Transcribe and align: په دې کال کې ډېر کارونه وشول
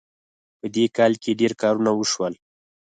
په 0.59 0.67
دې 0.75 0.85
کال 0.97 1.13
کې 1.23 1.37
ډېر 1.39 1.53
کارونه 1.61 1.91
وشول 1.93 2.33